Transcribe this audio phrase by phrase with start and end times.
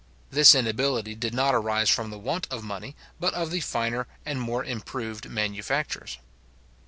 [0.31, 4.41] This inability did not arise from the want of money, but of the finer and
[4.41, 6.17] more improved manufactures.